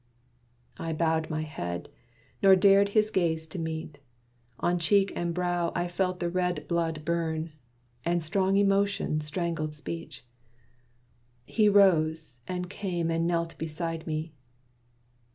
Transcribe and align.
I 0.79 0.93
bowed 0.93 1.29
my 1.29 1.43
head, 1.43 1.87
nor 2.41 2.55
dared 2.55 2.89
his 2.97 3.11
gaze 3.11 3.45
to 3.45 3.59
meet. 3.59 3.99
On 4.59 4.79
cheek 4.79 5.13
and 5.15 5.31
brow 5.31 5.71
I 5.75 5.87
felt 5.87 6.19
the 6.19 6.27
red 6.31 6.67
blood 6.67 7.05
burn, 7.05 7.51
And 8.03 8.23
strong 8.23 8.57
emotion 8.57 9.21
strangled 9.21 9.75
speech. 9.75 10.25
He 11.45 11.69
rose 11.69 12.39
And 12.47 12.67
came 12.67 13.11
and 13.11 13.27
knelt 13.27 13.55
beside 13.59 14.07
me. 14.07 14.33